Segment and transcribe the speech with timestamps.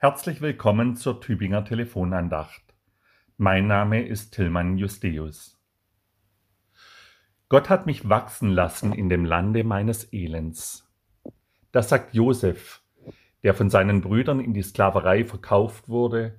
[0.00, 2.62] Herzlich willkommen zur Tübinger Telefonandacht.
[3.36, 5.60] Mein Name ist Tillmann Justeus.
[7.48, 10.88] Gott hat mich wachsen lassen in dem Lande meines Elends.
[11.72, 12.80] Das sagt Josef,
[13.42, 16.36] der von seinen Brüdern in die Sklaverei verkauft wurde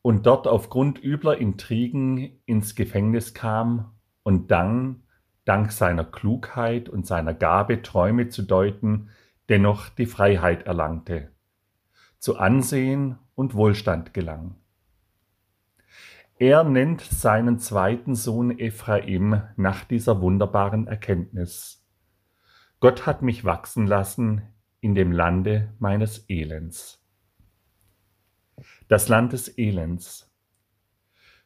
[0.00, 3.92] und dort aufgrund übler Intrigen ins Gefängnis kam
[4.22, 5.02] und dann,
[5.44, 9.10] dank seiner Klugheit und seiner Gabe, Träume zu deuten,
[9.50, 11.33] dennoch die Freiheit erlangte
[12.24, 14.54] zu Ansehen und Wohlstand gelang.
[16.38, 21.86] Er nennt seinen zweiten Sohn Ephraim nach dieser wunderbaren Erkenntnis.
[22.80, 24.40] Gott hat mich wachsen lassen
[24.80, 27.04] in dem Lande meines Elends.
[28.88, 30.34] Das Land des Elends.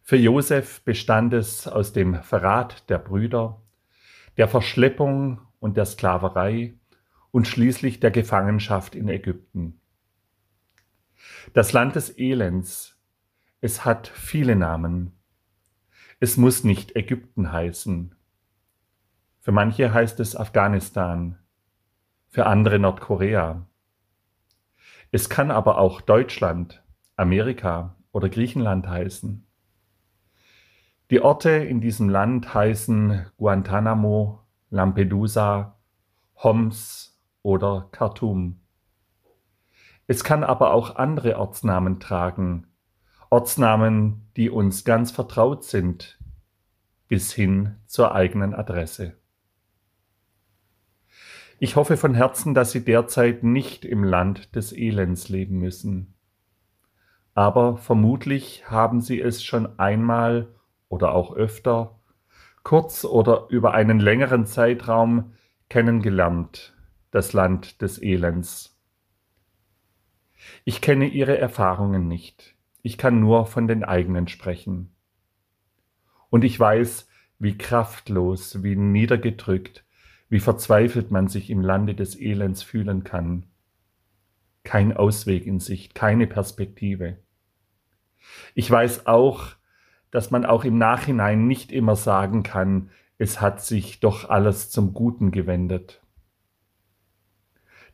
[0.04, 3.62] Für Josef bestand es aus dem Verrat der Brüder,
[4.36, 6.74] der Verschleppung und der Sklaverei
[7.32, 9.80] und schließlich der Gefangenschaft in Ägypten.
[11.52, 12.98] Das Land des Elends.
[13.60, 15.12] Es hat viele Namen.
[16.20, 18.14] Es muss nicht Ägypten heißen.
[19.40, 21.38] Für manche heißt es Afghanistan,
[22.28, 23.66] für andere Nordkorea.
[25.10, 26.82] Es kann aber auch Deutschland,
[27.16, 29.46] Amerika oder Griechenland heißen.
[31.10, 35.78] Die Orte in diesem Land heißen Guantanamo, Lampedusa,
[36.42, 38.60] Homs oder Khartoum.
[40.08, 42.66] Es kann aber auch andere Ortsnamen tragen,
[43.28, 46.18] Ortsnamen, die uns ganz vertraut sind,
[47.08, 49.18] bis hin zur eigenen Adresse.
[51.58, 56.14] Ich hoffe von Herzen, dass Sie derzeit nicht im Land des Elends leben müssen.
[57.34, 60.48] Aber vermutlich haben Sie es schon einmal
[60.88, 62.00] oder auch öfter,
[62.62, 65.34] kurz oder über einen längeren Zeitraum
[65.68, 66.74] kennengelernt,
[67.10, 68.77] das Land des Elends.
[70.64, 72.54] Ich kenne ihre Erfahrungen nicht.
[72.82, 74.94] Ich kann nur von den eigenen sprechen.
[76.30, 77.08] Und ich weiß,
[77.38, 79.84] wie kraftlos, wie niedergedrückt,
[80.28, 83.46] wie verzweifelt man sich im Lande des Elends fühlen kann.
[84.64, 87.18] Kein Ausweg in Sicht, keine Perspektive.
[88.54, 89.46] Ich weiß auch,
[90.10, 94.94] dass man auch im Nachhinein nicht immer sagen kann, es hat sich doch alles zum
[94.94, 96.02] Guten gewendet.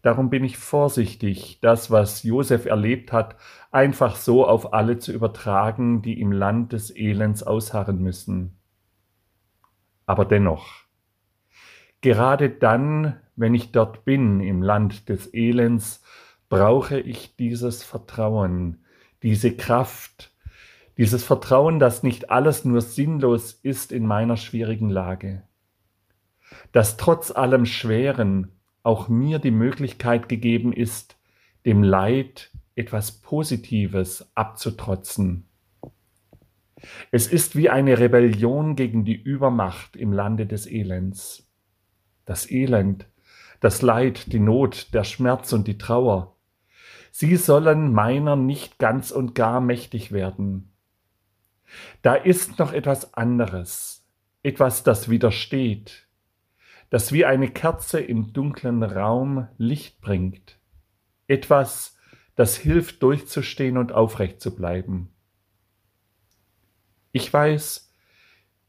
[0.04, 3.36] Darum bin ich vorsichtig, das, was Josef erlebt hat,
[3.70, 8.58] einfach so auf alle zu übertragen, die im Land des Elends ausharren müssen.
[10.04, 10.66] Aber dennoch,
[12.02, 16.02] gerade dann, wenn ich dort bin, im Land des Elends,
[16.50, 18.84] brauche ich dieses Vertrauen,
[19.22, 20.34] diese Kraft,
[20.98, 25.44] dieses Vertrauen, dass nicht alles nur sinnlos ist in meiner schwierigen Lage,
[26.72, 28.50] dass trotz allem Schweren
[28.84, 31.16] auch mir die Möglichkeit gegeben ist,
[31.66, 35.48] dem Leid etwas Positives abzutrotzen.
[37.10, 41.48] Es ist wie eine Rebellion gegen die Übermacht im Lande des Elends.
[42.26, 43.06] Das Elend,
[43.60, 46.36] das Leid, die Not, der Schmerz und die Trauer,
[47.10, 50.72] sie sollen meiner nicht ganz und gar mächtig werden.
[52.02, 54.06] Da ist noch etwas anderes,
[54.42, 56.06] etwas, das widersteht,
[56.94, 60.60] das wie eine Kerze im dunklen Raum Licht bringt.
[61.26, 61.98] Etwas,
[62.36, 65.12] das hilft durchzustehen und aufrecht zu bleiben.
[67.10, 67.92] Ich weiß,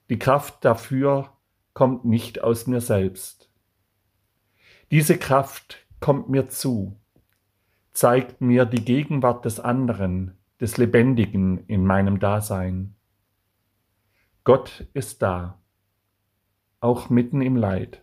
[0.10, 1.38] die Kraft dafür
[1.76, 3.52] kommt nicht aus mir selbst.
[4.90, 7.00] Diese Kraft kommt mir zu,
[7.92, 12.96] zeigt mir die Gegenwart des anderen, des Lebendigen in meinem Dasein.
[14.44, 15.62] Gott ist da,
[16.80, 18.02] auch mitten im Leid.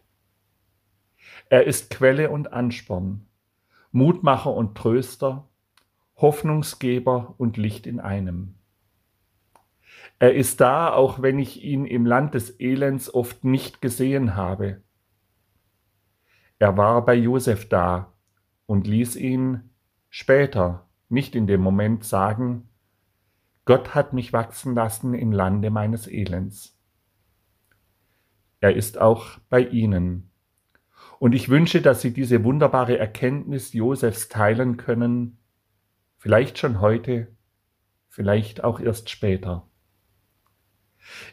[1.48, 3.26] Er ist Quelle und Ansporn,
[3.90, 5.48] Mutmacher und Tröster,
[6.16, 8.54] Hoffnungsgeber und Licht in einem.
[10.18, 14.82] Er ist da, auch wenn ich ihn im Land des Elends oft nicht gesehen habe.
[16.58, 18.12] Er war bei Josef da
[18.66, 19.70] und ließ ihn
[20.10, 22.68] später, nicht in dem Moment, sagen,
[23.64, 26.78] Gott hat mich wachsen lassen im Lande meines Elends.
[28.60, 30.31] Er ist auch bei Ihnen
[31.22, 35.38] und ich wünsche, dass Sie diese wunderbare Erkenntnis Josefs teilen können,
[36.19, 37.28] vielleicht schon heute,
[38.08, 39.69] vielleicht auch erst später.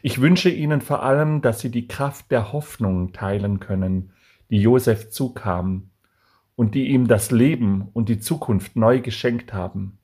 [0.00, 4.12] Ich wünsche Ihnen vor allem, dass Sie die Kraft der Hoffnung teilen können,
[4.48, 5.90] die Josef zukam
[6.54, 9.98] und die ihm das Leben und die Zukunft neu geschenkt haben.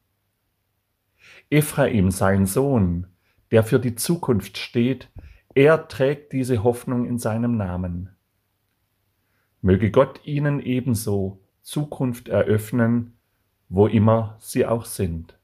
[1.49, 3.07] Ephraim, sein Sohn,
[3.53, 5.13] der für die Zukunft steht,
[5.55, 8.16] er trägt diese Hoffnung in seinem Namen.
[9.63, 13.17] Möge Gott ihnen ebenso Zukunft eröffnen
[13.69, 15.39] wo immer sie auch sind.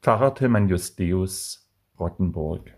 [0.00, 2.76] Pfarrer Tillmann Justeus, Rottenburg